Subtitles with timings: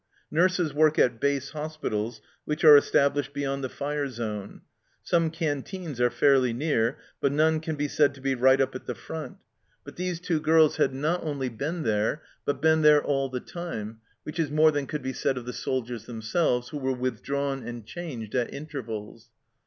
[0.31, 4.61] Nurses work at base hospitals which are established beyond the fire zone;
[5.03, 8.87] some canteens are fairly near, but none can be said to be right up at
[8.87, 9.37] the front.
[9.83, 13.03] But these two girls had not only SHELLED OUT 213 been there, but been there
[13.03, 16.79] all the time, which is more than could be said of the soldiers themselves, who
[16.79, 19.29] were withdrawn and changed at intervals.